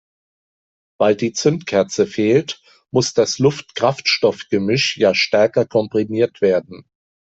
Weil 0.99 1.15
die 1.15 1.31
Zündkerze 1.31 2.07
fehlt, 2.07 2.59
muss 2.91 3.13
das 3.13 3.37
Luft-Kraftstoff-Gemisch 3.37 4.97
ja 4.97 5.13
stärker 5.13 5.67
komprimiert 5.67 6.41
werden. 6.41 6.87